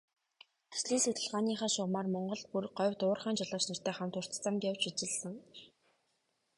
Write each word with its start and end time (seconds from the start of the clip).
Төслийн 0.71 1.01
судалгааныхаа 1.03 1.69
шугамаар 1.73 2.07
Монголд, 2.13 2.45
бүр 2.51 2.65
говьд 2.79 2.99
уурхайн 3.03 3.37
жолооч 3.39 3.63
нартай 3.67 3.93
хамт 3.95 4.17
урт 4.19 4.31
замд 4.43 4.61
явж 4.71 4.83
ажилласан. 4.89 5.35